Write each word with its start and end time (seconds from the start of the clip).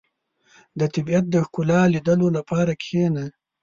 •د 0.79 0.81
طبیعت 0.95 1.25
د 1.29 1.35
ښکلا 1.45 1.81
لیدلو 1.93 2.27
لپاره 2.37 2.71
کښېنه. 2.81 3.25